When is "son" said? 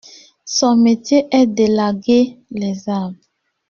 0.45-0.77